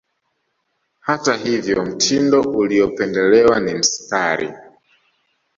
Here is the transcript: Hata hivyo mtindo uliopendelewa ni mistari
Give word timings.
Hata 0.99 1.35
hivyo 1.37 1.85
mtindo 1.85 2.41
uliopendelewa 2.41 3.59
ni 3.59 3.73
mistari 3.73 4.53